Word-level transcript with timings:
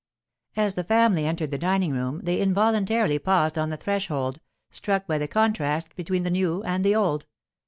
As 0.55 0.73
the 0.73 0.83
family 0.83 1.27
entered 1.27 1.51
the 1.51 1.59
dining 1.59 1.91
room 1.91 2.21
they 2.23 2.41
involuntarily 2.41 3.19
paused 3.19 3.55
on 3.55 3.69
the 3.69 3.77
threshold, 3.77 4.39
struck 4.71 5.05
by 5.05 5.19
the 5.19 5.27
contrast 5.27 5.95
between 5.95 6.23
the 6.23 6.31
new 6.31 6.63
and 6.63 6.83
the 6.83 6.95
old. 6.95 7.27